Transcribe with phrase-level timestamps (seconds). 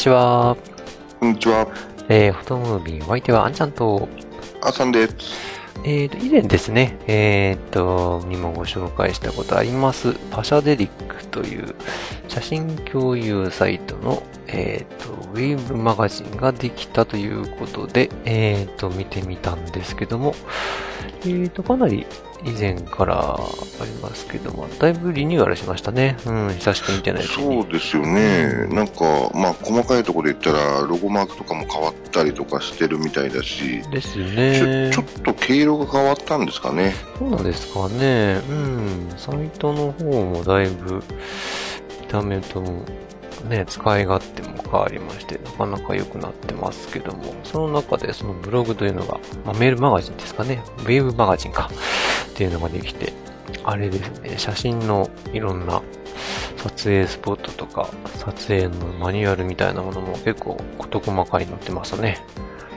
[0.00, 0.56] ちは。
[1.20, 1.68] こんにちは。
[2.08, 4.08] えー、フォトムービー、お相手はあんちゃんと、
[4.62, 5.14] あさんです。
[5.84, 11.74] えーと、以前ですね、えーと、にもご紹介したことあります、パシャデリックという
[12.28, 20.34] 写真共有サイトの、えーと、ウェブマガジンができたということで、えーと、見てみたんですけども、
[21.22, 22.06] えーと、かなり
[22.44, 26.16] 以前からありますけども、だいぶリニューアルしましたね。
[26.26, 27.22] うん、久しく見てない。
[27.24, 28.66] そうですよね。
[28.68, 34.92] なんか、まあ、細かいところで言ったら、ロゴマークとかも変わったりとかしてるみたいだし、ですちねょ。
[34.92, 36.94] ちょっと毛色が変わったんですかね。
[37.18, 38.40] そうなんですかね。
[38.48, 39.08] うん。
[39.16, 41.02] サイトの方もだいぶ、
[42.00, 42.84] 見た目とも、
[43.48, 50.62] ね、使い勝手も変わりまして、なかなか良くなってますけども、その中でそのブログというのが、まあ、メールマガジンですかね。
[50.78, 51.70] ウェブマガジンか。
[52.30, 53.12] っていうのができて、
[53.64, 55.82] あれですね、写真のいろんな
[56.56, 62.24] 撮影スポットとか、撮影のマニュアルみたいなものも結構事細かに載ってますね。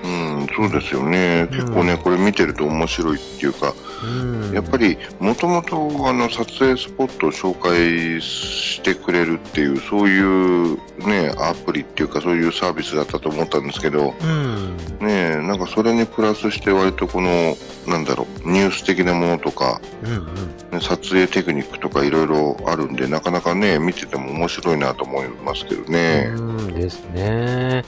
[0.03, 1.47] うん、そうですよね。
[1.51, 3.73] 結構ね、これ見てると面白いっていうか、
[4.03, 4.51] うん。
[4.53, 14.77] やっぱり、もともと、あの、撮影スポットを紹介してくれるっていう、そういうね、アプリっていうか、そういうサービスだったと思ったんですけど、うん。
[14.99, 17.55] ねえ、なんかそれにプラスして割とこの、
[17.87, 20.25] なんだろう、ニュース的なものとか、うんうん。
[20.71, 26.33] ね撮影テクニックとかいろいろあるんで、なかなかね、見てても面白いなと思いますけどね。
[26.35, 27.85] うんですね。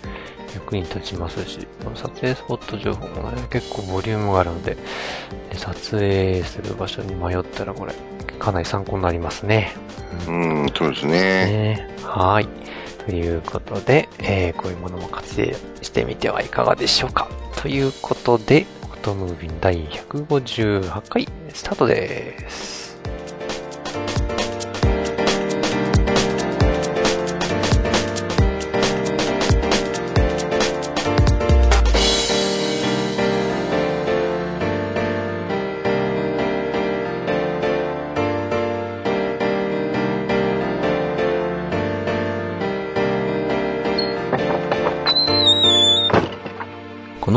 [0.56, 4.82] 役に立ちますし、この撮影スポット情報もね、結構ボリュームがあるので、ね
[5.54, 7.94] 撮影する場所に迷ったらこれ、
[8.40, 9.74] かなり参考になりますね。
[10.28, 11.12] うん、そうですね。
[11.12, 12.48] ねはい。
[13.06, 17.30] ということで、えーこういうものも活用してみてはいかがでしょうか。
[17.62, 22.75] ということで、フォトムービン第158回スタートです。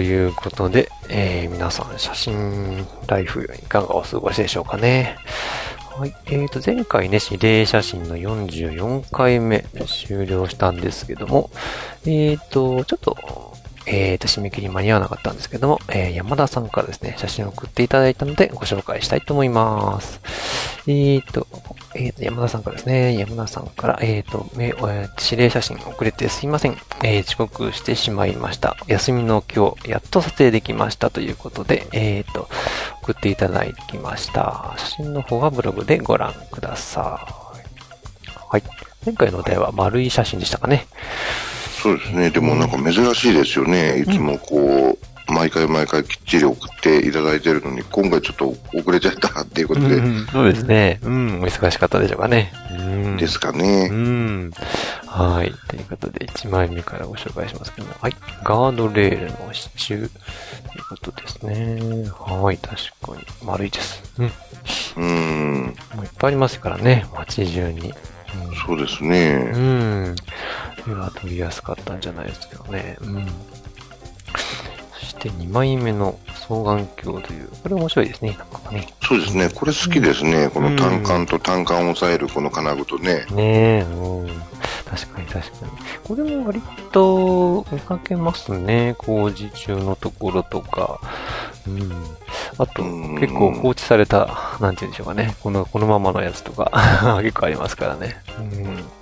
[0.00, 5.18] ということで、えー皆さん写真ライフいかがお過ごしでしょうかね。
[5.94, 6.14] はい。
[6.24, 11.50] えーと、前回ね、指令写真の44回目終了したんですけども、
[12.06, 13.52] えーと、ちょっと、
[13.86, 20.20] えーと、締め切り間に合わなかったんですけども、えー山田さんからですね、写真を送っていただいたのでご紹介したいと思います。
[20.86, 21.46] えーと、
[21.94, 26.76] えーと、山田さんからですね、山田さんから、えーと、えー指令写真遅れてすいません。
[27.02, 28.76] えー遅刻してしまいました。
[28.86, 32.48] 休みの今日、やっと撮影できましたということで、えーと、
[33.02, 34.74] 送っていただきました。
[34.76, 37.32] 写真の方はブログでご覧ください。
[38.50, 38.62] はい。
[39.04, 40.86] 前回のお題は丸い写真でしたかね。
[41.82, 42.30] そうですね。
[42.30, 44.00] でもなんか珍しいですよね。
[44.00, 50.98] いつもこう、毎回毎回きっちり送っていただいてるのに、今回ちょっと遅れちゃったっていうことで、うん、そうですね。
[51.02, 52.52] うん、お忙しかったでしょうかね。
[52.72, 53.16] うん。
[53.16, 53.88] ですかうね。
[53.88, 54.50] ん。
[55.06, 55.54] はい。
[55.68, 57.94] ということで、1枚目からご紹介しますけども。
[58.00, 58.16] はい。
[58.44, 60.08] ガードレールの支柱という
[60.88, 62.10] ことですね。
[62.10, 62.58] はい。
[62.58, 62.76] 確
[63.06, 63.24] かに。
[63.44, 64.02] 丸いです。
[64.18, 64.32] うん。
[64.96, 67.06] うん、もういっぱいありますからね。
[67.14, 67.94] 街中に。
[68.66, 69.34] そうですうね。
[69.36, 69.54] ん。
[69.54, 69.58] う
[70.10, 70.16] ん。
[70.88, 72.96] 絵は撮りやすかったんじゃないですけどね。
[73.00, 73.26] うん。
[74.92, 76.18] そして2枚目の
[76.50, 78.36] 双眼鏡という、これ面白いですね。
[78.38, 78.88] なんかね。
[79.02, 79.48] そうですね。
[79.50, 80.50] これ好きですね。
[80.52, 83.26] この単管と単管を抑えるこの金具とね。
[83.30, 84.28] ねえ、うん。
[84.84, 85.72] 確かに確かに。
[86.04, 86.60] これも割
[86.92, 88.94] と見かけますね。
[88.98, 91.00] 工事中のところとか。
[91.66, 91.90] うん。
[92.58, 92.86] あと、う
[93.16, 95.34] ん結構放置された、なんて言うんでしょうかね。
[95.42, 96.70] この、このままのやつとか、
[97.22, 98.16] 結構ありますからね。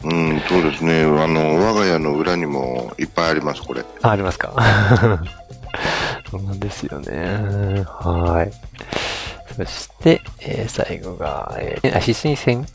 [0.05, 0.11] うん。
[0.11, 1.03] うん、そうですね。
[1.03, 3.85] あの、我が家の裏にもいっぱいあります、これ。
[4.03, 4.53] あ、ありますか。
[6.31, 7.85] そうなんですよね。
[7.87, 8.53] はい。
[9.57, 12.69] そして、えー最後が、えー、あ、止水線で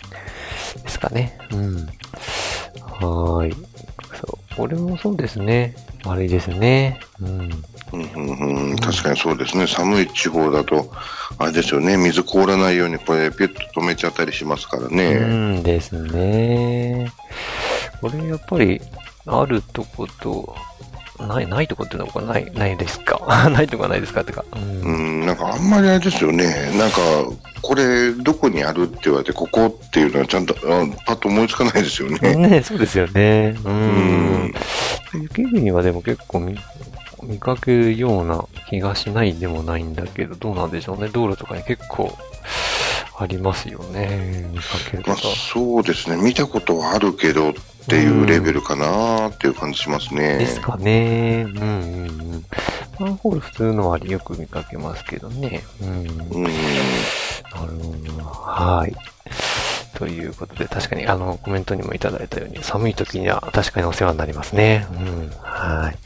[0.90, 1.38] すかね。
[1.52, 1.75] うん。
[2.81, 3.56] はーい。
[4.20, 4.43] そう。
[4.56, 5.76] これもそうですね。
[6.06, 7.00] 悪いですね。
[7.22, 7.50] うん。
[7.94, 9.68] うんうんうん、確かにそうですね。
[9.68, 10.92] 寒い地方だと、
[11.38, 15.14] あれですよね、水凍らないようにこれピュッと止めちゃったりしますからうね。
[15.60, 17.12] んですね。
[18.02, 18.82] これやっぱり、
[19.26, 20.56] あるとこと、
[21.19, 23.19] ない、ないとこっていうのはない、ないですか？
[23.50, 24.44] ないとこはないですかってか。
[24.56, 24.89] うんう
[25.24, 26.71] ん、なんかあんまりあれですよね。
[26.77, 26.98] なんか、
[27.62, 32.36] これどこにあるって言われて、ここっていうのはちゃんと、あパッと思いつかないですよね。
[32.36, 33.56] ねそうですよね。
[33.63, 33.75] ううん
[34.45, 34.54] ん。
[35.13, 36.57] 雪国はでも結構見、
[37.24, 41.10] 見かけるような気がしないでもないんだけど、どうなんでしょうね。
[41.13, 42.18] 道路とかに結構
[43.18, 44.50] ありますよね。
[44.51, 45.36] 見かけるまあ方。
[45.36, 46.21] そうですね。
[46.21, 47.54] 見たことはあるけどっ
[47.88, 50.38] ていうレベルかなっていう感じしますね。
[50.39, 51.45] ですかね。
[51.48, 52.45] うんうんうん。
[53.00, 55.63] マンホール普通のはよく見かけますけどね。
[55.81, 55.89] うん。
[55.89, 56.44] うん。
[56.44, 56.54] なる
[57.51, 58.24] ほど。
[58.24, 58.95] はい。
[59.95, 64.88] ということで、確かに、あの、コメントにもいただいたように、寒い時には確かにお世話になりますね。
[64.92, 65.31] うん。
[65.42, 65.98] はい。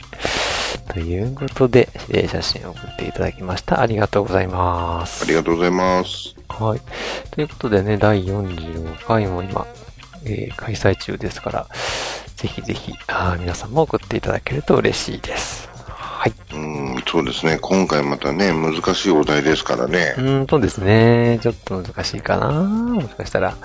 [0.94, 3.82] ということで、指令写真を送っていただきました。
[3.82, 5.24] ありがとうございます。
[5.24, 6.37] ありがとうございます。
[6.50, 6.82] はい。
[7.32, 9.66] ということでね、第45回も今、
[10.26, 11.68] えー開催中ですから、
[12.36, 15.70] ぜひぜひ、あー皆さんも送っていただけると嬉しいです。
[15.88, 16.34] はい。
[16.54, 16.58] う
[16.98, 17.60] ん、そうですね。
[17.62, 20.22] 今回またね、難しいお題ですからねう。
[20.22, 23.56] ーんとですね、ちょっと難しいかなもしかしたら、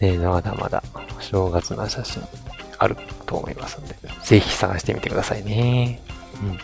[0.00, 0.82] ね、まだまだ
[1.20, 2.22] 正月の写真
[2.78, 6.00] あると思いますので、ぜひ探してみてくださいね。
[6.42, 6.58] うん。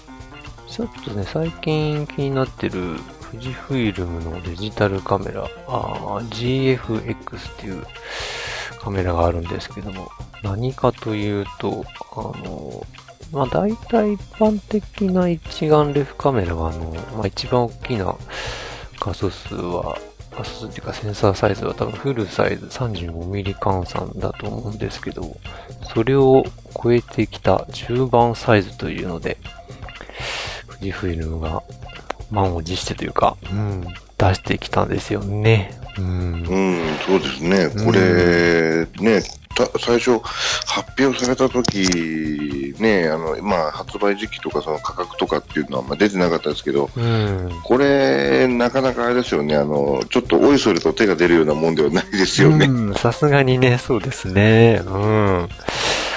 [0.67, 2.97] ちょっとね、最近気になってる
[3.33, 7.83] 富士フイルムのデジタルカメラ、あ GFX っていう
[8.79, 10.11] カメラがあるんですけども、
[10.43, 11.83] 何かというと、
[12.15, 12.87] あの、
[13.33, 18.15] まあ大体一般的な一眼レフカメラは、あの、まあ一番大きな
[19.01, 19.97] 画素数は、
[20.31, 25.39] 画素数っていうかセンサーサイズは多分フルサイズ 35mm 換算だと思うんですけど、
[25.95, 26.45] それを
[26.83, 29.39] 超えてきた中盤サイズというので、
[30.67, 31.63] 富士フイルムが
[32.33, 33.87] 満を持してというか、うん、
[34.19, 35.79] 出してきたんですよね。
[35.99, 36.05] うん。
[36.05, 37.69] うん、そうですね。
[37.85, 39.23] これ、ね、
[39.55, 40.19] た最初、
[40.67, 47.51] 発表された時ね、あの、まあ、発売時期とかその価格とかっていうのはあんま出てなかったですけど、うん。
[47.63, 52.67] これ、なかなかあれですよね、あの、ちょっとおいそれと手が出るようなもんではないですよね。
[52.67, 54.83] うん、さすがにね、そうですね。
[54.85, 55.49] うん。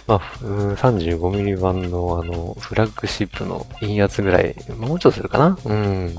[0.07, 5.57] まあ、うん、35mm 版のあの、フラッグシップのいいやつぐらい、もうちょっとするかな？
[5.65, 6.15] うん。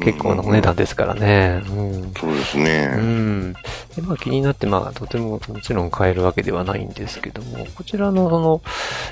[0.00, 1.62] 結構なお値段ですからね。
[1.68, 2.12] うん。
[2.14, 2.86] そうですうね。
[2.86, 3.52] ん。
[3.52, 8.62] で、まあ気になって、まあとてももちろん買えるわけではないんですけども、こちらのその、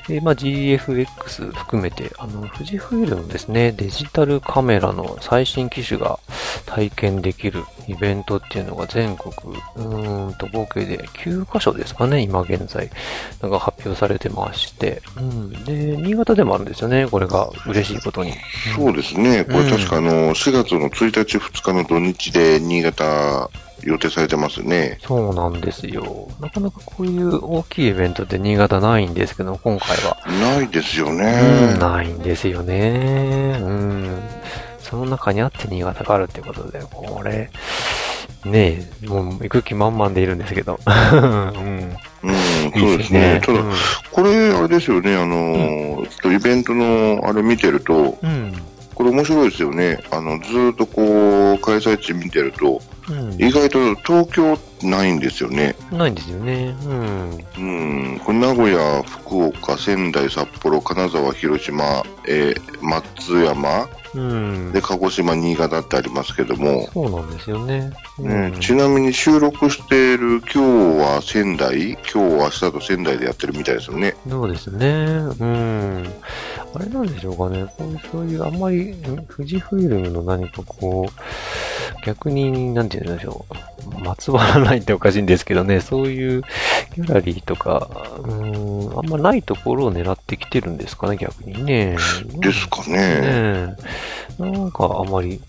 [0.09, 6.19] えーまあ GFX 含めて、あの、富士フイルムですね、デジタルカメラの最新機種が
[6.67, 9.33] 体験できるイベントっていうのが全国、
[9.77, 12.91] うーんと合計で9カ所ですかね、今現在、
[13.41, 15.51] なんか発表されてまして、うん。
[15.65, 18.33] で、新潟でもあるんですよね、これが嬉しいことに。
[18.75, 19.45] そうですね。
[19.45, 23.51] これ確かあの、4月の1日、2日の土日で新潟
[23.83, 24.99] 予定されてますね。
[25.03, 26.29] そうなんですよ。
[26.41, 30.17] なかなかこういう大きいイベントって新潟ないんですけど、今回は。
[30.27, 31.75] ないですようん、ね。
[31.79, 33.59] ないんですよね。
[33.61, 34.21] うん。
[34.81, 37.51] その中にあって新潟があるってことで、これ、
[38.45, 40.79] ねえ、もう行く気満々でいるんですけど。
[40.87, 41.97] うん。
[42.33, 43.41] うん、そうですね。
[43.45, 43.63] ただ、
[44.11, 48.53] これ、あれですよね、あの、ちょっとイベントのあれ見てると、うん。
[48.95, 49.99] これ面白いですよね。
[50.11, 53.33] あの、ずーっとこう、開催地見てると、うん。
[53.35, 55.75] 意外と東京ないんですよね。
[55.91, 56.75] ないんですよね。
[56.85, 57.45] うん。
[57.59, 58.21] うん。
[58.25, 64.73] これ名古屋、福岡、仙台、札幌、金沢、広島、えー松山、うん。
[64.73, 67.91] で、鹿児島、新潟ってありますけども、そうなんですよね。
[68.19, 74.15] ねうんちなみに収録している今日は仙台、今日は明日と仙台でやってるみたいですよね。
[74.29, 74.87] そうですね。
[74.87, 76.07] うん。
[76.75, 77.67] あれなんでしょうかね。
[77.77, 81.13] こういう、そういう、あんまり、ん富士フイルムの何かこう、
[82.07, 84.01] 逆に、なんて言うんでしょう。
[84.01, 86.43] まつわらないっておかしいんですけどね、そういう
[86.95, 87.91] ギャラリーとか、
[88.23, 91.97] うん、あんまないところを狙ってきてるんですかね、逆にね。
[92.39, 92.97] ですかね。
[93.69, 93.77] ね
[94.39, 95.43] なんかあんまり、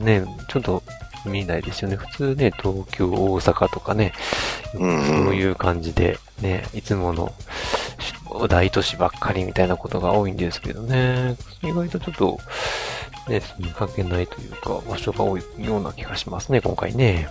[0.00, 0.82] ね、ちょっと
[1.24, 1.94] 見ないですよね。
[1.94, 4.12] 普通ね、東京、大阪とかね、
[4.72, 7.32] そういう感じで、ね、いつもの
[8.48, 11.36] 大都市ばっかりみたいなことが多いんですけどね。
[11.62, 12.38] 意外とちょっと、
[13.28, 17.28] ね、見かけないというか、場所が多いような気がしますね、今回ね。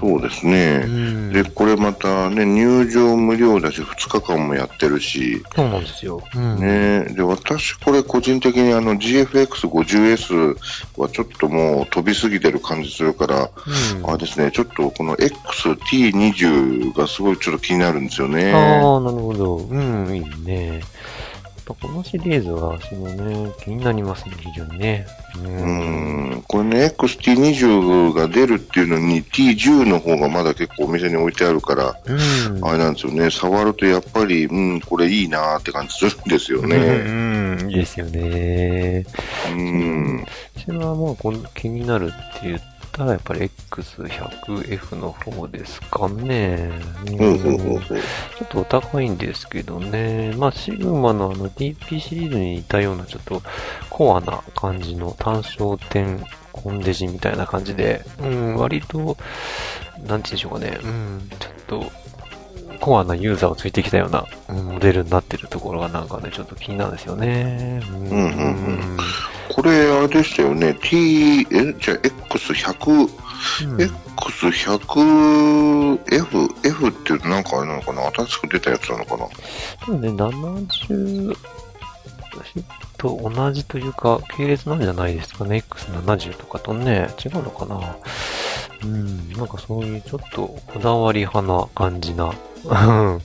[0.00, 0.82] そうですね。
[0.84, 6.22] うんで、これまたね、入場無料だし、2日間もやってるし、そうなんですよ。
[6.34, 6.58] うん。
[6.58, 10.56] ね、で、私これ個人的にあの GFX50S
[10.96, 13.50] はちょっともう飛びすぎてる感じするから、
[13.96, 18.52] うんあれですね、ちょっとこの XT20 がすごいちょっと気になるんですよね。
[18.52, 19.56] ああ、なるほど。
[19.56, 20.80] うん、いいね。
[21.68, 25.06] やっぱこのシリーズは、私もね、気になりますね、非常にね。
[25.36, 25.38] う。
[25.40, 32.64] うんん、これね、XT20 が出るっていうのに T10 の方がまだ結構お店に置いてあるから、うん。
[32.64, 36.76] あれなんですよね、触るとやっぱり、うん、これいいなーって感じするんですようね。
[36.78, 39.04] ん、うんいいですよね。
[39.50, 40.26] うん、
[40.56, 42.60] 私はもうこの気になるって言っ
[42.98, 46.70] たら、やっぱり X100F の方ですかね。
[47.06, 47.38] うん。
[47.38, 50.34] ちょっとお高いんですけどね。
[50.36, 53.42] まあ、シグマのあの DP シリーズに似たようなちょっと
[53.88, 59.16] コアな感じの単焦点コンデジみたいな感じで、うん、割と、なんて
[60.06, 60.78] 言うんでしょうかね。
[60.82, 61.92] うん、ちょっと、
[62.80, 67.80] コアなユーザーをついてきたような、うんモデルになってるところがなんかね、ちょっと気になるんですよね。
[67.90, 68.24] うんうんうんう
[68.94, 68.96] ん
[69.48, 73.08] これ、あれでしたよね、T、え、じゃあ X100、
[73.64, 73.76] うん。
[73.76, 78.10] X100F、F っていうとなんかあれなのかな？
[78.10, 79.26] 新しく出たやつなのかな？
[79.80, 81.36] 多分ね、70
[82.98, 85.62] と同じというか、系列なんじゃないですかね。
[85.68, 87.96] X70 とかとね、違うのかな？
[88.82, 92.32] うん、なんかそういうちょっとこだわり派な感じな、
[92.64, 92.74] う
[93.16, 93.22] ん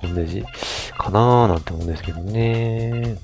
[0.00, 0.42] コンデジ
[0.96, 3.16] かなーなんて思うんですけどね。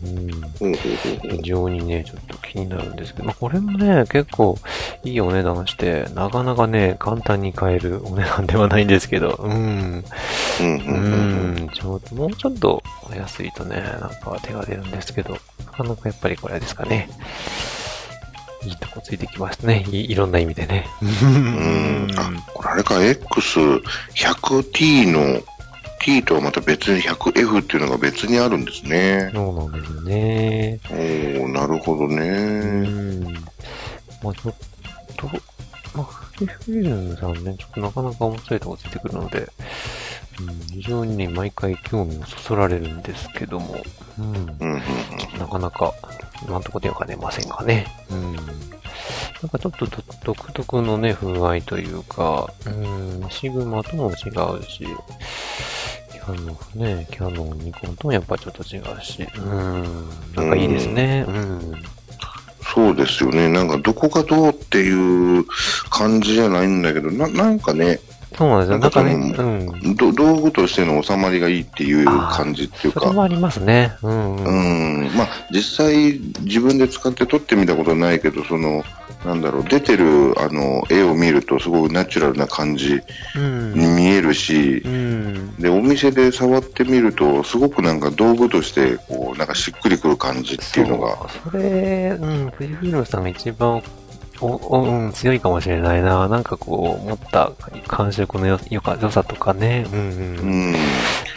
[0.60, 0.74] うん。
[0.74, 4.58] 非常にね、ちょっと気になるんですけど、まあ、これもね、結構
[5.04, 10.04] いいお値段して、なかなかね、簡単に買えるお値段ではないんですけど、うん。
[10.60, 12.82] うんちょっと、もうちょっと
[13.14, 17.08] 安いとね、なんか手が出るんですけど、なかなかやっぱりこれですかね。
[18.66, 19.84] いいとこついてきましたね。
[19.90, 20.88] いいろんな意味でね。
[21.00, 25.40] ううんあ、これあれか、X100T の
[26.00, 29.30] T とはまた別に 100F っていうのが別にあるんですね。
[29.32, 30.80] そうなんですよね。
[30.90, 32.88] おー、なるほどうね。
[32.88, 33.22] ん。
[34.22, 34.54] まあちょっ
[35.16, 35.26] と、
[35.94, 39.48] まあ、フリフリルムさんね、ちょっとなかなか面白いとこついてくるので、
[40.40, 43.76] うん、非常にね、毎回興味をそそられるんですけども、
[44.18, 44.26] うん。
[44.26, 44.82] うんうんうん
[45.38, 45.92] なかなか、
[46.44, 47.86] 今んとこ手が出ませんがね。
[48.10, 48.34] うん。
[48.34, 54.86] なんかちょっとど独特のね、風合いというか、うん、シグマとも違うし、
[56.12, 59.82] キャノンね、キャノン、ニコンともやっぱちょっと違うし、うん、
[60.34, 61.24] なんかいいですね。
[61.28, 61.82] うん。
[62.74, 63.48] そうですよね。
[63.48, 65.44] なんかどこがどうっていう
[65.88, 68.00] 感じじゃないんだけど、ななんかね、
[68.36, 68.78] そうなんですよ。
[68.78, 69.96] なんかね、うん。
[69.96, 73.00] ど道具としての収まりがいいっていう感じっていうか。
[73.00, 73.96] それもありますね。
[74.02, 75.08] うん、ううん。
[75.08, 75.16] ん。
[75.16, 78.84] まあ、実際自分で使って撮ってみたことないけど、その、
[79.24, 83.00] なんだろう、出てる、あの、絵を見るとすごくナチュラルな感じ
[83.34, 83.72] うん。
[83.72, 85.56] に見えるしう、ん。
[85.56, 91.16] で、お店で触ってみると、すごくなんか道具として、こう、なんかしっくりくる感じっていうのが、
[91.50, 93.82] それ、うん、富士フイルムさんが一番
[94.40, 96.28] おお、うん、強いかもしれないな。
[96.28, 97.52] なんかこう、持った
[97.86, 99.86] 感触のよよか良さとかね。
[99.92, 100.72] うん、ううん。
[100.72, 100.76] ん。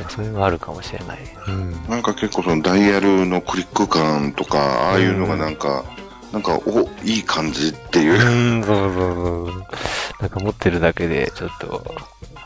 [0.10, 1.18] それがあるかもしれない。
[1.48, 1.72] うん。
[1.90, 5.84] なんか結構そのダイヤルのクリック感とか、ああいうのがなんか、
[6.32, 8.60] なんか、お、いい感じっていうう。
[8.60, 9.66] ん、そうそうそう。
[10.20, 11.84] なんか持ってるだけで、ちょっと、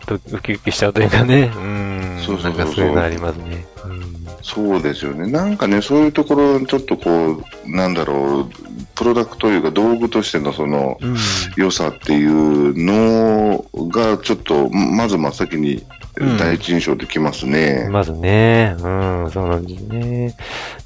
[0.05, 1.51] ドウキウキしちゃうというかね。
[1.55, 2.19] うん。
[2.25, 3.65] そうそうそうそうなんかそういうのありますね。
[3.86, 4.27] うん。
[4.41, 5.31] そうですよね。
[5.31, 8.50] なんかね、そういうところ、ちょっとこう、なんだろう、
[8.95, 11.15] プロダクトというか道具としてのその、うん。
[11.55, 15.86] 良さっていうのが、ちょっと、まず真っ先に
[16.19, 17.88] うん第一印象できますね。
[17.89, 20.36] まずね、うん、そうなんですね。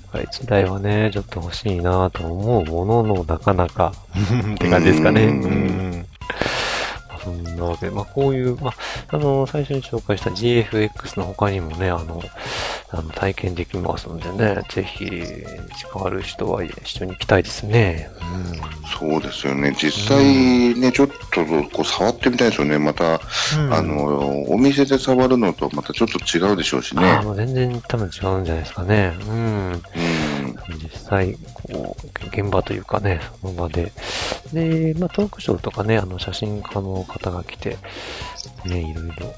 [0.06, 3.94] だから一台はね、ちょっと欲しいなと思うものの、なかなか
[4.56, 5.26] って感じですかね。
[5.26, 6.06] ううん
[7.78, 8.74] あそんなわけで、まあこういう、まあ、
[9.10, 12.22] あの、最初に紹介した GFX の他にもね、あの、
[12.90, 18.10] あの体験できますのでね、ぜひ、近ある人は一緒に行きたいですね。
[19.00, 19.76] そうですよね。
[19.78, 20.24] 実際
[20.76, 22.80] ね、ちょっとこう触ってみたいですよね。
[22.80, 23.20] また、
[23.58, 23.74] うん。
[23.74, 27.04] あの、お店で触るのとまたちょっと違うでしょうしね。
[27.06, 29.14] あ全然多分違うんじゃないですかね。
[29.28, 29.72] うん。
[29.72, 29.82] うん。
[30.76, 33.92] 実際、こう、現場というかね、その場で。
[34.54, 37.78] で、まあ、トークショーとかね、あの、写真家の方が来て、
[38.66, 39.34] ね、いろいろ、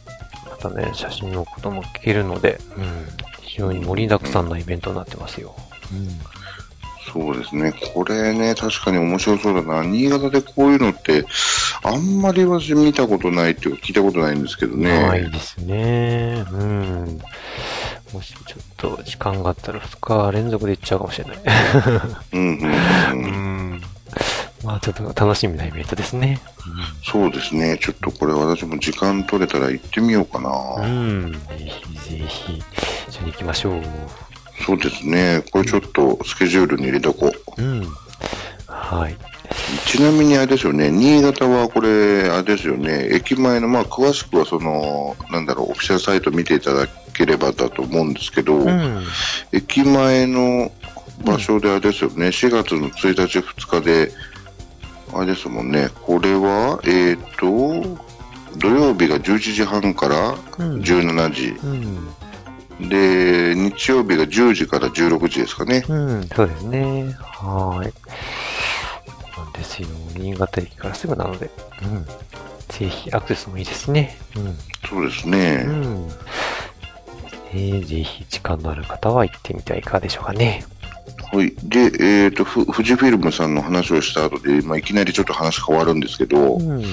[0.49, 3.07] またね、写真のことも聞けるので、うん、
[3.41, 5.55] 非常に盛りだくさんなイベントになってますよ。
[7.11, 7.73] そうですね。
[7.93, 9.83] これね、確かに面白そうだな。
[9.83, 11.25] 新潟でこういうのって、
[11.83, 14.83] あんまり私見たことないっていうか聞いたことないんですけどうん。
[14.83, 15.29] ないね。
[15.29, 16.45] ですね。
[16.51, 17.19] うん。
[18.13, 19.97] もしちょっと時間があったら2
[20.27, 21.37] 日連続で行っちゃうかもしれない。
[22.33, 22.73] うんうんう
[23.13, 23.71] うん。
[23.75, 23.81] ん。
[24.63, 26.39] まあちょっと楽しみなイベントですね。
[27.03, 27.77] そうですね。
[27.79, 30.85] ちょっとこれ私も時間取れたら行ってみようかな。
[30.85, 31.31] うん。
[31.31, 32.63] ぜひぜひ、
[33.09, 33.81] 一緒に行きましょう。
[34.65, 35.43] そうですね。
[35.51, 37.61] これちょっとスケジュールに入れとこう。
[37.61, 37.87] うん。
[38.67, 39.15] はい。
[39.85, 49.03] ちなみにあれですよね、新潟はこれ、あれですよね、駅前の、まあ、詳しくはその、なんだろう、オフィシャルサイト見ていただければだと思うんですけど、うん。
[49.51, 50.71] 駅前の
[51.23, 54.11] 場所であれですよね、4月の1日、2日で、
[55.13, 57.99] あれですもんね、これは、えっ、と、
[58.57, 62.89] 土曜日が11時半からうん17時、うん。
[62.89, 65.83] で、日曜日が10時から16時ですかね。
[65.87, 67.15] うん、そうですね。
[67.19, 67.93] はーい。
[69.59, 69.87] ですよ。
[70.15, 71.49] 新潟駅からすぐなので、
[71.83, 72.05] うん。
[72.69, 74.17] ぜひアクセスもいいですね。
[74.89, 75.63] そうですうね。
[75.63, 75.69] ん。
[75.69, 75.71] う
[76.07, 76.09] ん。
[77.51, 80.65] えー、ぜひ時間のある方は行ってみてはいかがでしょうかね。
[81.31, 81.53] はい。
[81.63, 86.83] で、えっ、と、ふ富士フィルムさんの話をした後で、まあ、いきなりちょっと話変わるんですけど、うん。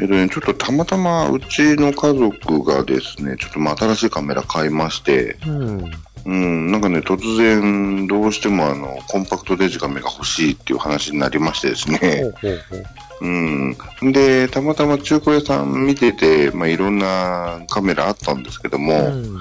[0.00, 5.90] えっとね、ちょっとたまたまうちの家族がですね、ちょっとまあ新しいカメラ買いまして、うん。
[6.24, 12.84] うん、なんかね、突然、どうしてもあの、コンパクトデジカメが欲しいっていう話になりましてですほね、うほうほう。
[13.20, 13.76] うん。
[14.12, 19.38] で、たまたま中古屋さん見てて、まあいろんなカメラあったんですけども、やっうん。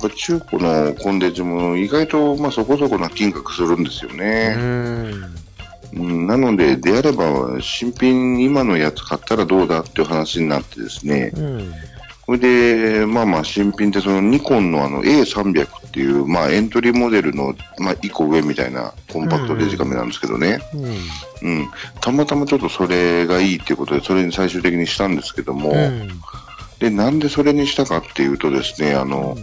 [0.00, 4.54] ぱ中古のコンデジも意外とまあそこそこな金額するんですようね。
[4.54, 5.34] ん。
[5.92, 11.74] うん、なので、であれば、新品今のやつ買ったらどうだっていう話になってですね、うん。
[12.30, 12.38] それ
[13.00, 20.60] で、まあまあ新品ってそのニコンのあの A300 っていう、まあエントリーモデルの、まあ一個上みたいなコンパクトデジカメなんですけどね。
[21.42, 21.50] うん。
[21.50, 21.70] うん。
[22.00, 26.08] たまたまちょっとそれがいいっていうことで、それに最終的にしたんですけども、うん。
[26.78, 29.36] で、なんでそれにしたかっていうとですね、あの、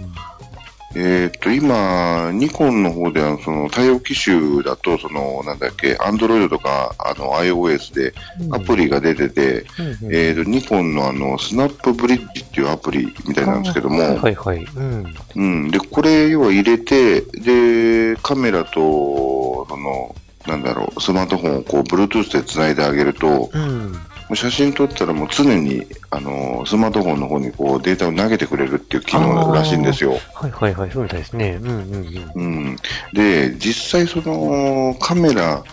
[0.96, 8.14] えーっと、今、ニコンの方では、その、対応機種だと、その、なんだっけ、アンドロイドとか、あの、iOS で
[8.52, 9.66] アプリが出てて、
[10.02, 10.16] うん。
[10.16, 14.64] えーっと、ニコンのあの、スナップブリッジっていうアプリみたいなんですけども、はいはい。
[14.64, 15.14] うん。
[15.36, 15.72] うん。
[15.72, 20.16] で、これ、要は入れて、で、カメラと、その、
[20.48, 24.07] なんだろう、スマートフォンをこう、Bluetooth で繋いであげると、うん。
[24.30, 30.20] もう写真撮ったらもう常に、あの、スマートフォンの方にこう、データを投げてくれるっていう機能らしいんですよ。
[30.34, 30.92] はいはいはい。
[30.92, 31.60] そうみたいですね。
[31.62, 32.78] うんうんうん。
[33.14, 35.64] で、実際その、カメラ、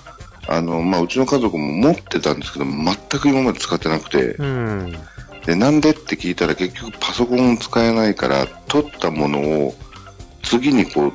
[0.47, 4.47] あの、まあ、うちの家族も持ってたんですけど、全く今まで使ってなくて、うん。
[4.47, 4.93] うん。
[5.47, 9.75] で、なんでって聞いたら結局パソコン使えないから、撮ったものを
[10.43, 11.13] 次にこう、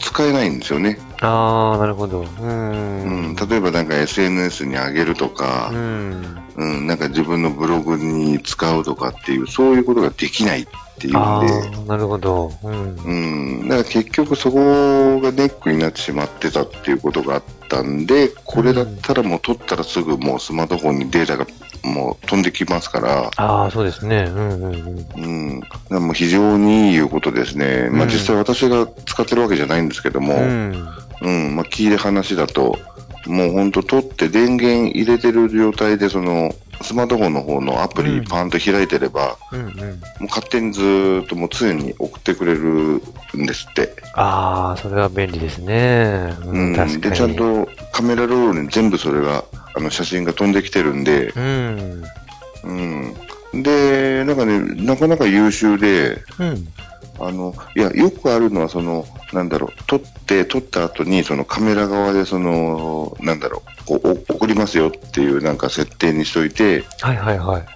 [0.00, 0.98] 使えないんですよね。
[1.20, 2.20] ああ、なるほど。
[2.20, 2.26] う。
[2.42, 3.36] うんん。
[3.36, 6.43] 例えばなんか SNS に上げるとかう、ん。
[6.56, 10.66] うん、なんか自分のブログに使うとかっていう、そういうことができないっ
[10.98, 12.52] ていうんあで、あ、なるほど。
[12.62, 12.96] うん。
[12.96, 21.46] うん、だから結局そこがネックになってしまってたっていうことがあったんで、これだったらもう撮ったらすぐもうスマートフォンにデータが
[21.82, 24.24] もう飛んできますから、ああ、そうですね。
[24.28, 25.60] うんうんうん。
[25.90, 27.88] うん、もう非常にいいいうことですね。
[27.90, 30.88] まあうん実際私が使ってるわけじゃないんですけども、うん。
[31.22, 32.78] うん、まあ聞いた話だと、
[33.26, 39.68] もうほんと撮って電源入れてる状態でその、スマートフォンの方のアプうんリパンと開いてれば、うんうん。
[39.68, 43.00] もう勝手にずーっともう常に送ってくれる
[43.36, 43.94] んですって。
[44.14, 46.34] ああ、それは便利ですね。
[46.44, 47.00] ううん、ん、確かに。
[47.02, 49.44] で、ちゃんとカメラロールに全部それが、
[49.76, 52.04] あの、写真が飛んできてるんで、うん。
[52.64, 53.62] うん。
[53.62, 56.68] で、なんかね、なかなか優秀で、うん。
[57.18, 67.66] あの、いや、よくあるのは、その、なんだろう、撮って、撮った後に、そのカメラ側で、その、なんだろう、こう、お送りますよっていうなんか設定にしといて、はいはいはい。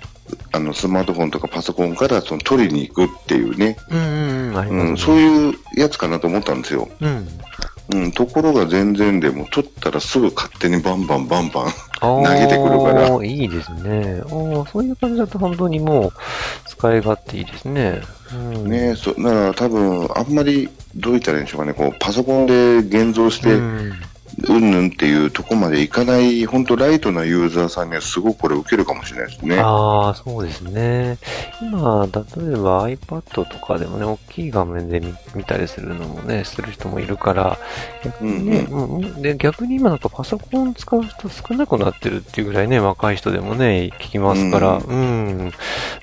[0.53, 4.59] あの、スマートフォンとかパソコンから、その、撮りに行くっていうね、うんうんうん。
[4.59, 4.91] ありますね。
[4.91, 6.89] うん、そういうやつかなと思ったんですよ。
[7.01, 7.29] うん。
[7.95, 14.23] うん、ところが全然でも、撮ったらすぐ勝手にバンバンバンバン、 投げてくるからいいですね。
[14.29, 16.13] そういう感じだと本当にもう
[16.67, 18.03] 使い勝手いいですね。
[18.33, 23.93] うん、ねそ、だから多分、あんまり、どう言ったらいいんでしょうかね、こう、パソコンで現像して、うん
[24.47, 29.59] うんぬんっていうとこまでいかない、本当ライトなユーザーさんにはすごくこれ受けるかもしれないですね。
[29.59, 31.19] ああ、そうですね。
[31.61, 32.21] 今、例
[32.53, 37.59] えば iPad とかでもね、大きい画面で見見たりするのもね、する人もいるから、
[38.05, 45.53] 逆にね、うんうんで逆に今なんかパソコン使う人少なくなってるっていうぐらいね、若い人でもね、聞きますから、ううん、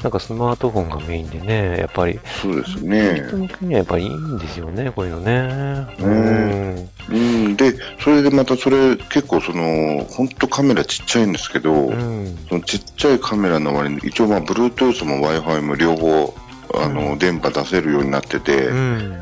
[0.01, 3.23] なんかスマートフォンがメインでね、やっぱり、そうですね。
[3.27, 5.85] 人向けにはやっぱりいいんですよね、こういうのね。
[5.99, 11.93] ねうん、で、それでまたそれ結構その、本当カメラちっちゃいんですけど、うん。
[11.93, 12.37] うん。
[12.49, 16.33] そのちっちゃいカメラの割に、一応まあ、Bluetooth も Wi-Fi も両方、
[16.73, 19.21] あの、電波出せるようになってて、うん。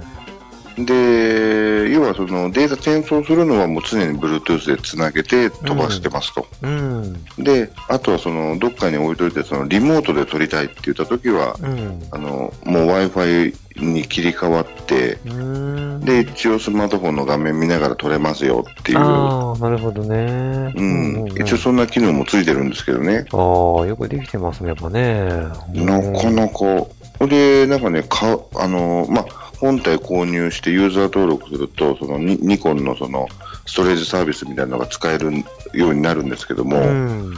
[0.78, 6.48] で、要はそのデータ転送するのはもう常に Bluetooth でつなげて飛ばしてますと。
[6.62, 7.26] うん。
[7.38, 12.02] で、あとはそのどっかに置いといてそのリモートで撮りたいって言った時は、うん。
[12.10, 16.00] あの、もう Wi-Fi に切り替わって、うん。
[16.02, 19.00] で、一応スマートフォンの画面見ながら撮れますよっていう。
[19.00, 20.74] ああ、なるほどね。
[20.76, 21.28] うん。
[21.42, 23.26] 一応そんな機能もついてるんですけどね。
[23.32, 25.28] ああ、よくできてますね、やっぱね。
[25.74, 26.90] なかなか、こ
[27.22, 29.26] れ、なんかね、か、あの、まあ、
[29.60, 33.28] 本体購入してユーザー登録すると、そのニニコンのその
[33.66, 35.32] ストレージサービスみたいなのが使える
[35.74, 37.34] ようになるんですけども、うん。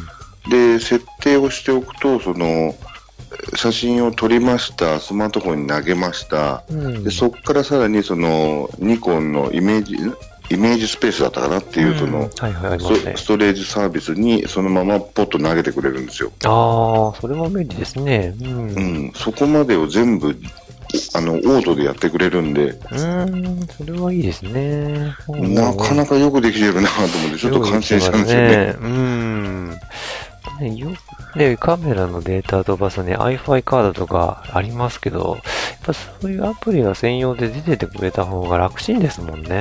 [0.49, 2.75] で、設定をしておくと、その、
[3.55, 7.03] 写真を撮りました、スマートフォンに投げました、うん。
[7.03, 9.95] でそこからさらにそのニコンのイメージ、
[10.49, 13.37] イメージスペースだったかなっていう、その、スト。
[13.37, 16.31] レージサービスにそのままポッと投げてくれるんですよ。
[16.45, 18.33] ああ、それも便利ですね。
[18.39, 18.47] うん。
[18.47, 19.05] ううん。
[19.07, 20.37] ん、そこまでを全部、
[21.13, 22.79] あの、オートでやってくれるんで、
[23.77, 25.15] それはいいですね。
[25.27, 28.75] なかなかかよくできてるなと思って、ちょっと感心したんですよね。
[28.79, 29.44] うん。
[30.59, 30.89] ね、よ
[31.35, 39.55] ね、カメラのデータ飛ばすね、iFi カードとかありますけど、やっぱそういうアプリが専用で出ててくれた方が楽ちんですもんね。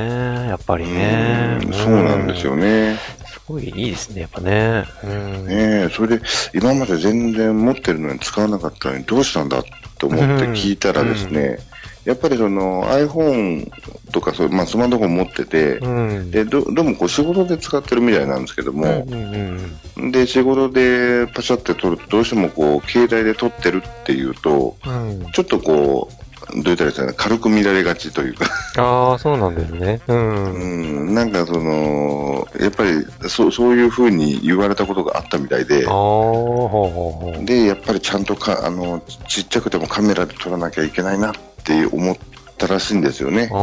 [0.49, 1.59] やっぱりね。
[1.63, 2.65] うんそうなんですよね。
[2.65, 2.99] ね。
[3.27, 4.85] すごいいいですね、やっぱね。
[5.05, 5.47] うん。
[5.47, 5.55] ね
[5.87, 9.63] え、それで、今まで全然持ってるのに使わなかったのにどうしたんだ
[9.99, 11.59] と思って聞いたらですね、
[12.05, 13.71] やっぱりその iPhone
[14.13, 15.89] とかそう、まあ、スマートフォン持ってて、う
[16.23, 16.31] ん。
[16.31, 20.13] でどどうもこう仕事で使ってるみたいなんですけどうんも、うんうん。
[20.13, 25.31] で仕事でパシャって撮るとどうしてもこう携帯で撮ってるっていうとうん。
[25.33, 30.01] ちょっとこうどう言ったらいいですかね軽く見られがちというか、ああ、そうなんですね。
[30.07, 30.53] うん。
[30.53, 35.93] うん、なんかそのやっぱりそうそういう風に言われたことがあったみたいでああ、。
[35.93, 37.45] ほうほうほう。
[37.45, 42.17] で、やっぱりちゃんとかあのちっちゃくてもカメラで撮らなきゃいけないなって思っ
[42.59, 43.49] たらしいんですよね。
[43.53, 43.59] ああ、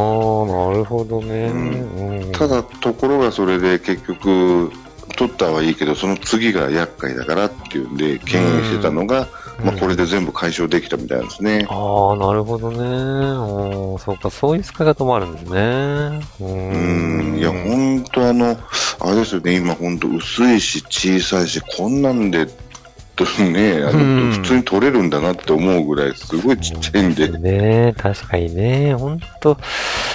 [0.46, 1.46] なるほどね。
[1.46, 4.72] うんうんただ、ところがそれで結局、
[5.16, 9.28] 撮ったはいいけど、その次が厄介だからっていうんで、敬遠してたのが、
[9.60, 11.66] うんまあ、これで全部解消できたみたいですね。
[11.68, 12.78] ああ、なるほどね。
[12.78, 16.20] うんそうか、そういう使い方もあるんですね。
[16.40, 18.56] ううん、いや、本当あの、
[19.00, 22.46] あれですよね、今本当薄いし小さいし、こんなんで、
[23.14, 27.94] とね、あうんの、普通に撮れるんだなって思うぐらい、すごいちっちゃいんで、そうですね。
[27.96, 28.94] 確かにね。
[28.94, 29.58] ほんと、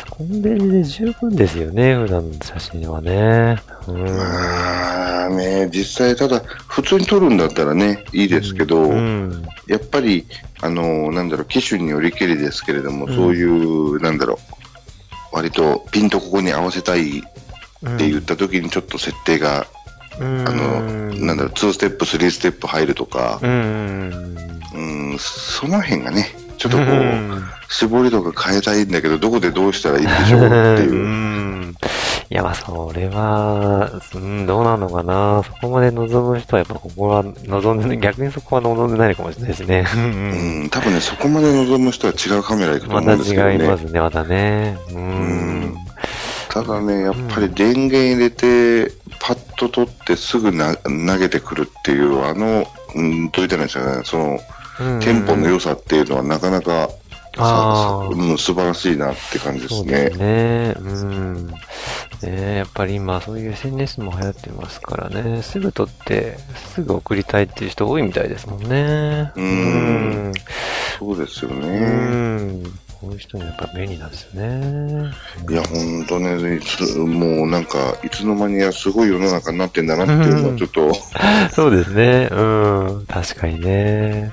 [0.10, 1.96] コンデジで十分ですよね。
[1.96, 3.58] 普段の写真はね。
[3.88, 4.04] うん。
[4.06, 9.44] まあね、実際ただ、普通に撮るんだったらね、いいですけど、うん。
[9.68, 10.26] やっぱり、
[10.62, 14.40] あの、なんだろう、機種によりけりですけれども、うんそういう、なんだろ
[15.32, 17.22] う、割とピンとここに合わせたいっ
[17.98, 19.77] て言った時にちょっと設定が、うん、
[20.20, 20.82] あの、
[21.26, 24.38] なんだろう、2ステップ、3ステップ入るとか、うん。
[24.74, 30.96] うん、その辺がね、ちょっとこう、うん絞りとか変えたいんだけど、どこでどうしたらいいんでしょうっていう う。
[31.06, 31.76] ん。
[32.30, 35.44] いや、まあ、それは、うん、どうなのかな。
[35.44, 39.86] そこまで望む人は、やっぱここは望んで、逆にそこは望んでないのかもしれないですね。
[39.96, 43.54] ううんん、多分ね、そこまで望む人は違うカメラ行くとまた思うんですけどね。
[43.56, 44.78] 違いますね、またね。
[44.92, 45.87] ううんん。
[46.50, 54.40] ただね、やっぱり電源入れて、パッと取ってすぐな投げてくるっていう、あの、うん、どう言ったらいいんですかね、その、
[54.80, 56.90] うんテンポの良さっていうのはなかなか、
[57.36, 60.18] さあーうん、素晴らしいなって感じですねそうです。
[60.18, 60.76] ね。
[60.80, 61.48] うん。
[62.24, 65.44] ねやっぱり今そういう SNS も流行ってますからね。
[65.44, 66.38] すぐ撮って、
[66.74, 69.32] すぐ送りたいっていう人多いみたいですもんね。
[69.36, 70.34] うん
[70.98, 71.80] そうですようね。
[71.80, 72.64] ん。
[73.00, 75.12] こういう人にやっぱ便利なんですよね。
[75.50, 80.94] いや、ほんとね、いつもうなんか、いつの間にやすごい世の中になってんだなっていうのはちょっと、
[81.54, 82.28] そうですね。
[82.32, 82.36] う
[83.02, 83.06] ん。
[83.08, 84.32] 確かにね。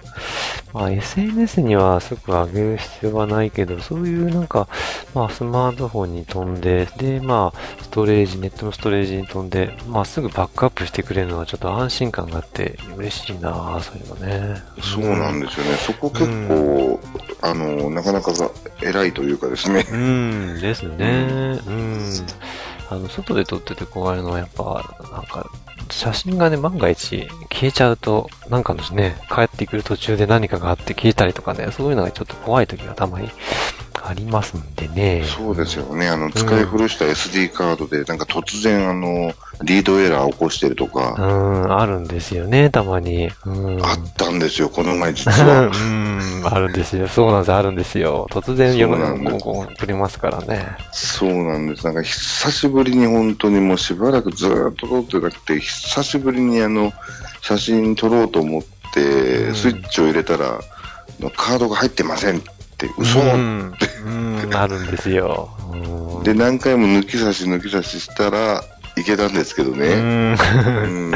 [0.75, 4.67] まあ SNS にはすぐ上げる必要はないけど、そういうなんか、
[5.15, 14.63] まあスマートフォンに飛んで、で、まあストレージ、ネットのストレージに飛んで、まあすぐバックアップしてくれるのはちょっと安心感があって嬉しいなそういうのね。
[14.83, 15.77] そうなんですよね。
[15.77, 17.01] そこ結構、
[17.41, 18.51] あの、なかなかが
[18.83, 19.87] 偉いというかですね。
[19.89, 21.61] うん、ですね。
[21.69, 22.27] うん。
[22.91, 25.49] あの、外で撮ってて怖いのはやっぱ、なんか、
[25.91, 33.31] 写真がね、万が一消えちゃうと、なんかのね、帰ってくる途中で何かがあって消えたりとかね、そういうのがちょっと怖い時がたまに
[34.07, 35.25] ありますんでね。
[35.25, 36.09] そうですよね。
[36.09, 43.31] あの、使い古した SD カードで、なんか突然、あの、リードエラー起こしてるとうか、ん、あるんですよね、たまに。
[43.47, 43.83] うん。
[43.85, 45.71] あったんですよ、この前実うは。
[45.73, 47.09] ん、あるんですよ。
[47.09, 48.27] そうなんです、あるんですよ。
[48.31, 50.67] 突然世の中こう送りますからね。
[50.93, 51.85] そうなんです。
[51.87, 56.93] なんか久しぶりに本当にもうしばらくずーっと撮ってなくて、久しぶりにあの、
[57.41, 60.61] 写真撮ろうと思って、うんスイッチを入れたら、
[61.37, 62.51] カードが入ってませんって
[62.87, 63.75] って、嘘、うん。
[64.07, 65.49] うん、なるんですよ。
[65.73, 65.95] うん
[66.25, 68.65] で、何回も抜き差し抜き差ししたら
[68.97, 69.95] いけたんですけどうね。
[69.95, 70.37] ん。
[70.37, 71.13] うん、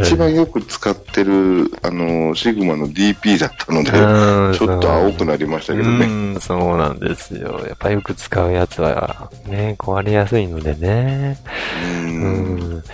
[0.00, 6.06] 一番よく使ってる、あの、シグマの DP だったので、うんちょっと青くなりましたけどね。
[6.06, 7.62] うん、そうなんですよ。
[7.66, 11.38] やっぱよく使うやつはね、壊れやすいのでね。
[11.84, 11.88] う。
[11.88, 12.84] うんん。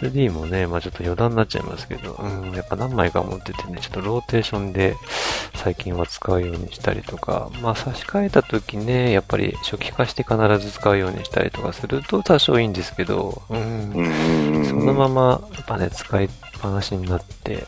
[0.00, 4.96] SD もね、まあちょっと余談になっちゃいますけど、うん、やっぱ何枚か持っててね、ちょっとローテーションで
[5.54, 14.64] 最近は使うようにしたりとか、まあ差し替えた時ね、やっぱり初期化して必ず使うようにしたりとかすると多少いいんですけど、うん。
[14.66, 16.28] そのまま、やっぱね、使いっ
[16.60, 17.64] ぱなしになって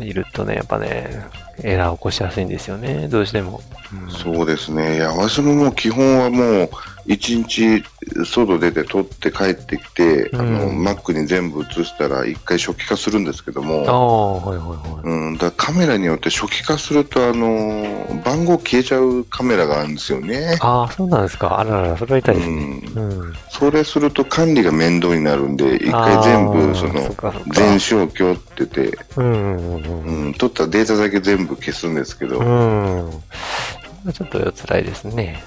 [0.00, 1.26] いるとね、やっぱね、
[1.62, 3.60] エラー起こしやすいんですよね、どうしても。
[3.92, 4.96] うんそうですね。
[4.96, 6.70] いや、私ももう基本はもう、
[7.06, 7.84] 一日
[8.24, 15.06] 外出て取って帰ってきて、あの、うん Mac に全部移したら一回初期化するんですけどあも、あ、はいはいはい。
[15.28, 20.56] うん、だカメラによって初期化すると、あの、番号消えちゃうカメラがあるんですよね。
[20.60, 21.60] ああ、そうなんですか。
[21.60, 22.80] あららら、それは痛いですね。
[22.96, 23.32] ううん。
[23.50, 33.06] それすると管理が面倒になるんで、一回全あ部、ーその全消去ってて、うんうんうんうん、取ったデータだけ全部消すんですけど、うん。
[33.06, 34.12] うん。
[34.12, 35.42] ちょっと辛いですね。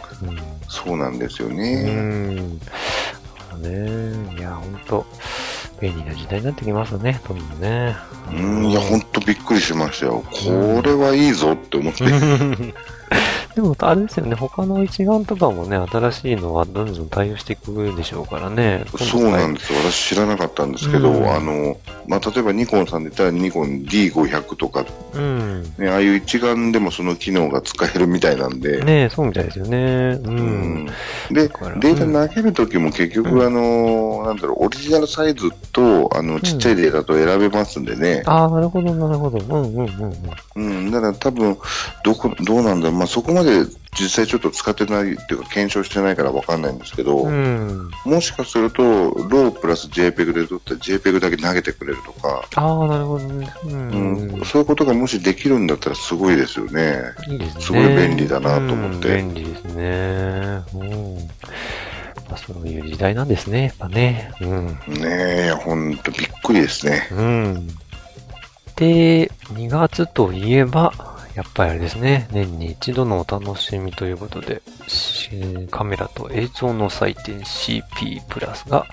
[0.67, 1.57] そうなんですようん。
[1.57, 2.59] ね。
[3.53, 4.29] うん。
[4.29, 4.37] ね。
[4.37, 5.05] いや、ほんと、
[5.79, 7.95] 便利な時代になってきますね、どんどんね。
[8.31, 10.23] うん、いや、ほんとびっくりしましたよ。
[10.31, 12.03] これはいいぞって思って。
[13.57, 18.85] でも、あれですよね、他の一眼とかもね、新しいのはどんどん対応していくでしょうからね。
[18.95, 19.79] そうなんでですよ。
[19.79, 25.19] 私知らなかったんですけど、うんあの、まあ、例えばニコンさんで言ったらニコン D500 とか、す。
[25.19, 25.63] うん。
[25.77, 30.19] ね、ああいう一眼でもその機能が使えるみたいなんで、ねえ、そうみたいですよね。
[30.23, 30.27] う。
[30.27, 30.93] うんんで、
[31.33, 38.23] データ投げるときも結局、うんあの、なんだろう、オリジナルサイズと、あの、ちっちゃいデータと選べますんでね。
[38.25, 39.39] ああ、なるほど、なるほど。
[39.39, 40.13] うんうんうん
[40.55, 40.67] うん。
[40.67, 41.57] うん、だから多分、
[42.03, 43.46] どこ、どうなんだろう、まあ、そこまで
[43.99, 47.89] 実際ちょっと使ってないっていうか、検証してないからわかんないんですけど、うん。
[48.05, 53.51] もしかすると、ロープラス JPEG で撮ったら JPEG だけ投げてくれるとか、ああ、なるほどね。
[53.65, 57.01] ううんん、そういうことがもしできるんだったらすごいですよね。
[57.27, 57.61] いいですね。
[57.63, 60.61] すごい便利だなと思ってうん便利ですね。
[60.75, 61.17] うん。
[62.29, 64.31] まあ、そういう時代なんですね、やっぱね。
[64.41, 64.67] うん。
[64.67, 67.07] ねえ、ほんとびっくりですね。
[67.11, 67.67] うん。
[68.75, 75.29] で、2月といえば、やっぱりあれですね、年に一度のお楽しみということで、し
[75.69, 78.87] カメラと映像の祭典 CP プラスが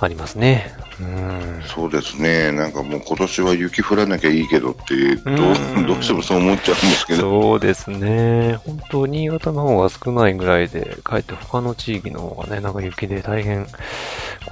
[0.00, 0.74] ありますね。
[1.00, 1.62] うん。
[1.64, 2.50] そうですね。
[2.50, 7.20] なんかもう今年は雪降らなきゃいいけどって、どうんう、どうしてもそう思っちゃうんですけど。
[7.20, 8.56] そうですね。
[8.66, 13.64] 本当、新潟の方が少ないぐらいで、かえって他の地域の方がね、なんか雪で大変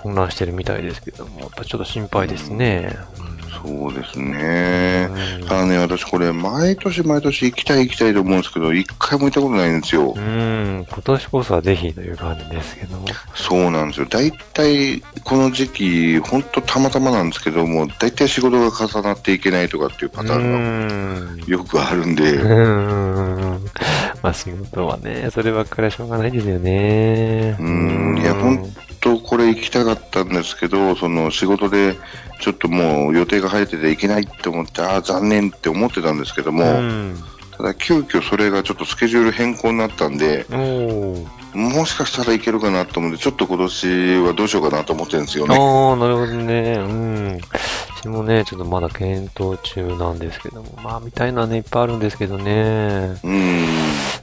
[0.05, 2.97] 混乱してるみたいですけども、やっぱちょっと心配ですね。
[3.63, 5.09] そうですね。
[5.39, 10.21] うんただね、私これ、毎年毎年行きたい行きたいと思うんですけど、一回も行ったことないんですよう。
[10.21, 13.07] ん、今年こそはぜひという感じですけども。
[13.35, 14.07] そうなんですよ。
[14.09, 23.65] 大体、この時期、本当たまたまなんですけども、大体仕事が重なっていけないとかっていうパターンンがよくあるんで、うん。
[24.23, 27.57] まあ仕事はね、そればっかりはしょうがないですよね。
[27.59, 28.35] うんいや
[29.05, 31.95] とこれ行きたかったんですけど、その仕事で
[32.41, 37.23] ちょっともう予定が入ってて行けないって思って、ああ、残念って思ってたんですけども、うん。
[37.55, 40.47] ただ急遽それがちょっとスケジュール変更になったんで、
[41.55, 45.57] もしかしたらいけるかなと思って、ちょっと今年はどうしようかなと思ってるんですよね。
[45.57, 46.75] ああ、なるほどね。
[46.79, 47.41] うん。
[47.97, 50.69] 私もね、ちょっとまだ検討中なんですけども。
[50.83, 53.17] まあ、みたいなね、いっぱいあるんですけどね。
[53.23, 53.67] うん。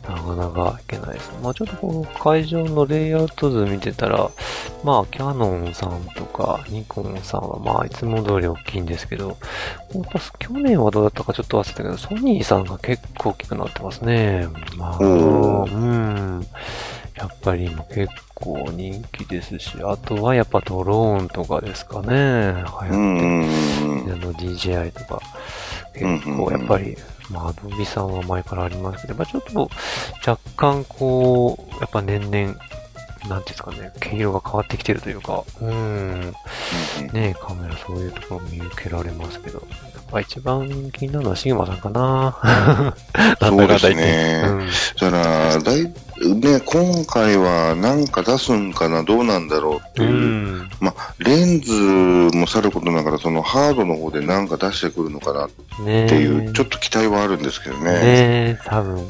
[0.08, 1.32] なかなかいけないです。
[1.42, 4.30] まあ、ちょっとこの会場のレイアウト図見てたら、
[4.84, 14.48] まあ、キャノンさんとか、ニコンさんは、まあ、いつも通り大きいんですけど、やっぱ去年はどうだったかちょっと忘れたけど、ソニーさんが結構大きくなってますね。
[14.78, 16.48] まあ、うん。
[17.22, 22.08] やっぱり今結構人気ですし、あとはやっぱドローンとかですかね。
[22.08, 24.10] 流行って。
[24.10, 25.22] るあの DJI とか、
[25.94, 26.98] 結構やっぱり、
[27.30, 29.70] まあ、アドビさんは前からありますけど、やっぱちょっと
[30.28, 32.56] 若干こう、やっぱ年々、なんてい
[33.30, 36.34] うんですかね、毛色が変わってきてるというか、うん、
[37.14, 42.96] ねカメラそういうところ見受けられますけど、やっぱ一番気になるのはシグマさんかな。
[43.40, 45.06] そうですねなんだかんだ言って。
[45.06, 50.12] だから、だい、ね、今回はなんか出すんかな、どうなんだろうってういう。
[50.14, 50.70] ん。
[50.80, 51.74] まあ、レンズ
[52.38, 57.84] もさることながら、そのハードの方でなんか出してくるのかなっていう、ちょっと期待はあるんですけどね。
[57.84, 59.08] ねえ、多分、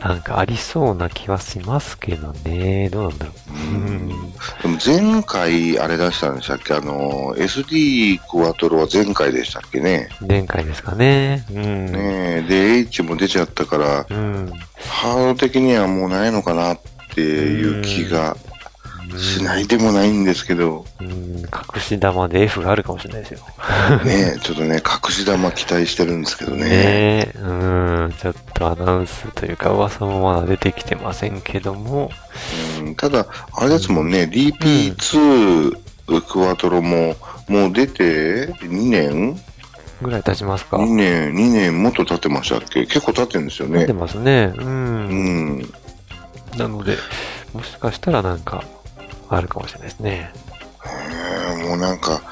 [0.00, 2.90] なんかありそうな気はしますけどね。
[2.90, 3.52] どうなんだろう。
[3.52, 4.08] うん。
[4.08, 6.74] でも前回あれ出したんでしたっけ？
[6.74, 10.08] あの、SD クワトロは前回でしたっけね？
[10.26, 11.44] 前回ですかね。
[11.50, 11.86] うん。
[11.92, 14.52] ねで、H も出ちゃったから、うん。
[14.88, 16.80] ハード的にはもうないのかなっ
[17.14, 18.36] ていう気が
[19.18, 21.08] しないでもないんですけど、うん、
[21.40, 23.40] 隠し玉で F があるかもしれないですよ。
[24.04, 26.68] ねちょっとね、隠し玉期待してるんですけどね。
[26.68, 27.46] ねう
[28.08, 32.10] ん、ちょっとアナウンスというか噂もまだ出てきてませんけども、
[32.80, 35.76] うんただ、あれですもんね、DP2
[36.20, 37.14] クワトロも
[37.48, 39.40] もう出て2年
[40.00, 42.86] ぐらい経ちますか ?2 年、2年もっと経ってましたっけ？
[42.86, 43.92] 結構経ってるんですよね出て。
[43.92, 44.52] ますね。
[44.56, 44.60] う。
[44.62, 45.72] うんん。
[46.56, 46.96] なので、
[47.52, 48.64] もしかしたらなんか、
[49.28, 50.32] あるかもしれないですね。
[50.84, 52.22] えーもうなんか、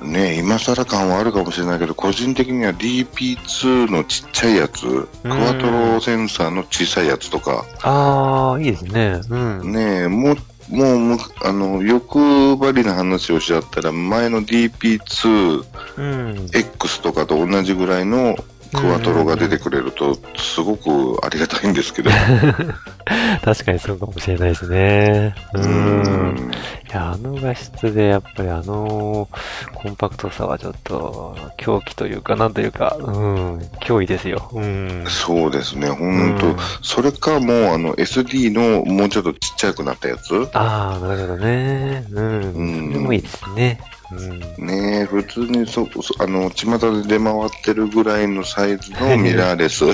[0.00, 4.86] ね、今更感はあるかもしれないけど、個人的には DP2 のちっちゃいやつ、
[5.22, 9.20] クワトロセンサーの小さいやつとか、あー、いいですね。
[9.28, 9.72] うん。
[9.72, 10.36] ねもう、
[10.68, 15.62] もうむ、あの、欲張りな話をしちゃったら、前の DP2X
[15.96, 17.02] うん。
[17.02, 18.36] とかと同じぐらいの
[18.72, 22.10] クワトロが出てくれると、すごくありがたいんですけど。
[23.44, 25.34] 確かにそうかもしれないですね。
[25.54, 25.60] う。
[25.60, 26.50] うんん。
[26.88, 29.28] いや、あの画質でやっぱりあの
[29.74, 34.50] コンパクトさはちょっと狂気というか、なんというか、うん、脅威ですよ。
[34.52, 35.04] うん。
[35.06, 36.56] そうですね、ほうんんと。
[36.82, 42.04] それかもう、あの、SD のもうちょっとちっちゃくなったやつああ、なるほどね。
[42.10, 42.40] うん。
[42.40, 43.80] うんそれもいいですね。
[44.16, 44.66] うん。
[44.66, 49.84] ねえ、普通にそ、そあの、巷で出回ってるぐらいのサイズの ミラーレス。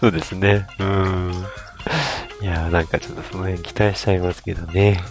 [0.00, 0.66] そうですね。
[0.78, 1.44] うん。
[2.40, 5.02] いやーなんかちょっとその辺期待しちゃいますけどね。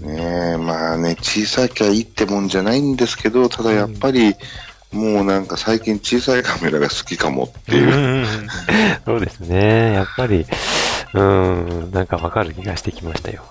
[0.00, 4.34] ねえ、まあね、小さきゃいいってもんじゃないんですけど、ただやっぱり、
[4.92, 7.94] もうなんか最近小さいカメラが好きかもっていう。
[7.94, 8.26] うん
[9.04, 9.92] そうですね。
[9.94, 10.44] やっぱり、
[11.14, 13.44] うん、なんかわかる気がしてきましたよ。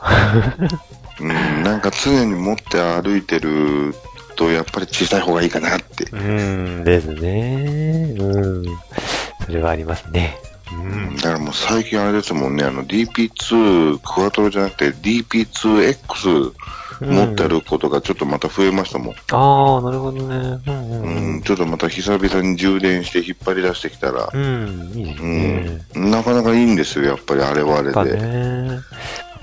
[1.21, 3.93] うん、なんか常に持って歩いてる
[4.35, 6.05] と、やっぱり小さい方がいいかなって。
[6.11, 8.15] うん、ですね。
[8.17, 8.65] うん。
[9.45, 10.37] それはありますね。
[10.73, 10.75] う
[11.11, 11.15] ん。
[11.17, 16.53] だからもう最近あれですもんね、あの DP2 クワトロじゃなくて DP2X
[17.01, 19.15] 持って歩くことがちょっとまた増えましたもん。
[19.31, 20.23] ああ、なるほどね。
[20.25, 25.81] うんうんううんん、ちょっとまた久々に充電して引っ張り出してきたら、うん、いいですうね。
[25.95, 28.17] ん、なかなかいいんですよ、やっぱりあれはあれで。
[28.17, 28.79] ね、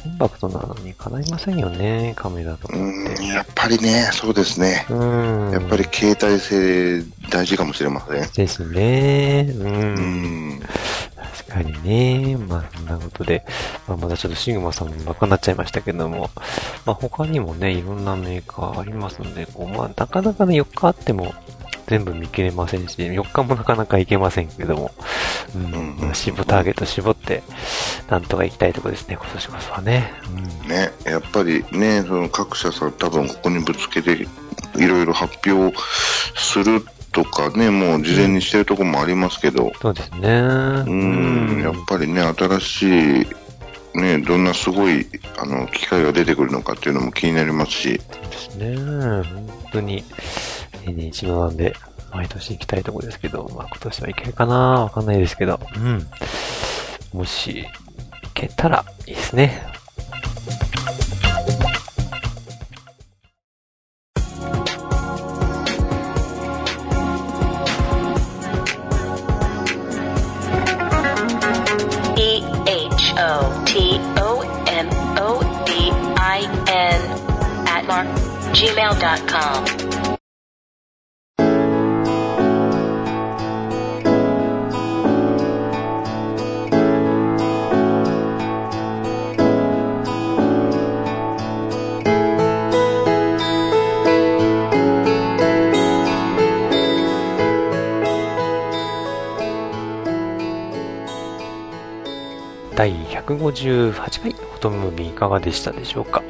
[0.02, 3.26] コンパクトなのにかないませんよね、カメラとかっうん、て。
[3.26, 4.86] やっぱりね、そうですね。
[4.88, 5.50] うん。
[5.52, 8.30] やっぱり携帯性大事かもしれません。
[8.32, 9.48] ですね。
[9.50, 9.58] う。
[9.58, 10.60] うんん。
[11.16, 12.36] 確かにね。
[12.36, 13.44] まあ、そんなことで、
[13.86, 16.30] まあ、まだちょっとシグマさんもバカになっちゃいましたけども、
[16.84, 21.34] まあ、他にもね、いろんなメーカーありますので、こう、まあ、なかなかね、4日あっても、
[21.88, 24.90] 全部見切れませんし、4日もなかなかいけませんけども、
[25.54, 25.98] うん、うん
[26.48, 27.42] ターゲット絞って、
[28.08, 30.12] なんとか行きたいところですね、今年こそはね。
[30.64, 30.68] うん。
[30.68, 34.26] ね、やっぱりね、その各社さん多分ここにぶつけて、
[34.76, 35.76] いろいろ発表
[36.36, 40.28] するとかね、もう事前にしてるところもありますけど、そうですね。
[40.86, 43.26] うん、やっぱりね、新しい、
[43.94, 45.06] ね、どんなすごい、
[45.38, 48.76] あの、機械が出てくるのかっていうのも気になりますし、ですね。
[48.76, 50.04] 本当に、
[50.84, 51.74] 年に一度なんで、
[52.12, 56.06] 毎年行きたいところですけど、まあ今年はいけるかなわかんないですけど、うん。
[57.12, 57.66] もし、
[58.22, 59.62] 行けたらいいですね。
[72.16, 74.88] E H O T O M
[75.20, 76.48] O D I N
[77.66, 78.06] at mark
[78.52, 79.97] gmail.com.
[102.78, 106.22] 第158回フォトムービーいかがでしたでしょうか？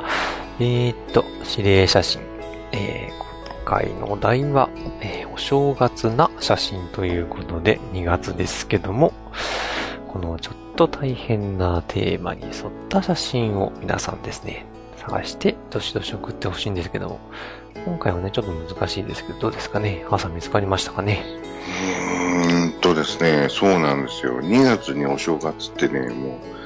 [0.58, 2.22] えー、っと、指令写真。
[2.72, 4.70] えー、今回のお題は、
[5.02, 9.12] えーお正月な写真ということで、2月ですけども、
[10.08, 12.54] このちょっと大変なテーマに沿っ
[12.88, 14.64] た写真を皆さんですね、
[14.96, 17.20] 探して、どしどし送ってほしいんですけども、
[17.84, 20.06] 今回はね、ちょっと難しいですけど、どうですかね？
[20.10, 21.22] 朝見つかりましたかね？
[21.68, 24.40] うーんとですね、そうなんですよ。
[24.40, 26.57] 2月にお正月ってね、もう、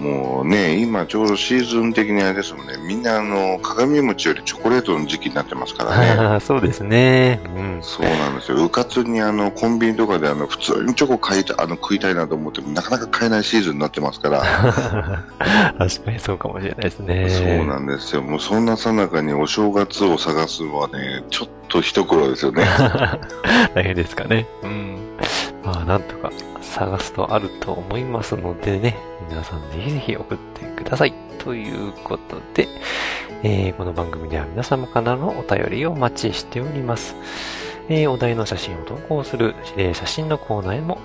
[0.00, 6.40] もうね、今ちょうどシーズン的にあれですもんね、みんなあの、鏡餅よりチョコレートの時期になってますからね。
[6.40, 7.38] そうですね。
[7.54, 7.78] うん。
[7.82, 8.64] そうなんですよ。
[8.64, 14.40] うかつにあの、コンビニとかであの、普通にチョコ買いた、あの、食いたいなと思っても、なかなか買えないシーズンになってますから。
[15.78, 17.28] 確かにそうかもしれないですね。
[17.28, 18.22] そうなんですよ。
[18.22, 22.64] もうそんなさなかにお正月を探すのはね、ちょっと一苦労ですよね。
[23.74, 24.46] 大変ですかね。
[24.62, 24.96] うん。
[25.62, 26.30] まあ、なんとか
[26.62, 28.96] 探すとあると思いますのでね、
[29.30, 31.14] 皆さんぜひぜひ送ってください。
[31.38, 32.68] ということで、
[33.42, 37.14] えー、この番組では皆様からのお便りをお待ちしております。
[37.88, 40.98] えー、お題の写真を投稿する指令写真のコーナーへも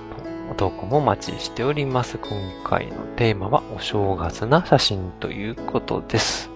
[0.51, 2.17] お投稿もお待ちしております。
[2.17, 2.31] 今
[2.63, 6.49] 回のテーマはお正月な写真ということです。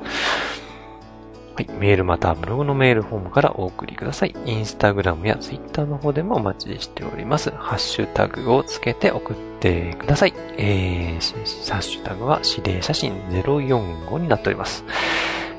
[1.59, 1.67] はい。
[1.77, 4.33] メールまたはブログのメールフォームからお送りください。
[4.45, 7.51] インスタグラムやツイッターの方でもお待ちしております。
[7.51, 10.33] ハッシュタグをつけて送ってください。
[10.57, 14.85] えー、ハッシュタグは指令写真045になっております。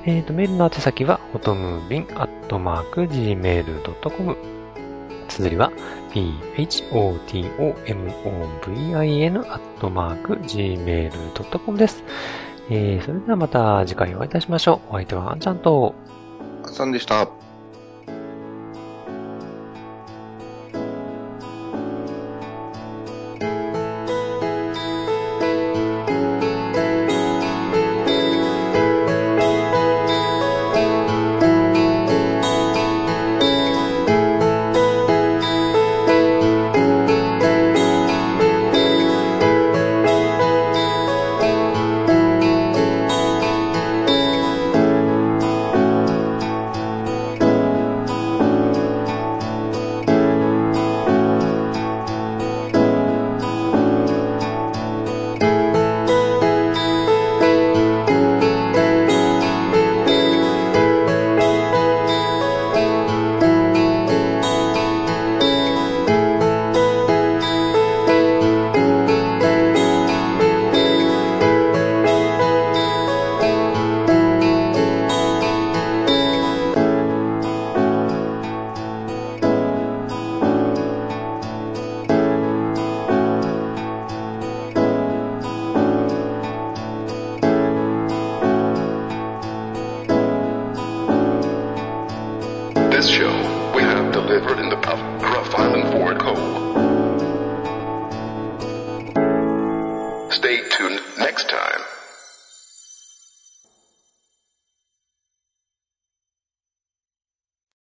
[0.06, 4.36] えーと、メールの宛先は、ホトムービンアットマーク gmail.com。
[5.28, 5.70] 綴りは、
[6.12, 7.46] photomobin
[9.52, 12.02] アットマーク gmail.com です。
[12.70, 14.90] えー、それではまた次回お会いいたしましょう。
[14.90, 15.94] お相手はあんちゃんと、
[16.62, 17.28] あさんでした。